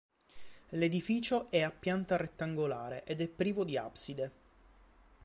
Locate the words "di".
3.63-3.77